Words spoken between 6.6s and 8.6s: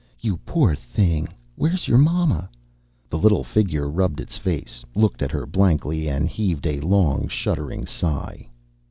a long, shuddering sigh.